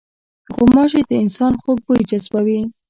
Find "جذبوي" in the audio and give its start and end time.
2.09-2.59